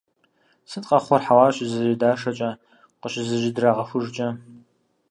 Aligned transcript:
Сыт 0.69 0.83
къэхъур 0.89 1.21
хьэуар 1.25 1.51
щызэжьэдашэкӀэ, 1.55 2.49
къыщызэжьэдрагъэхужкӀэ? 2.99 4.29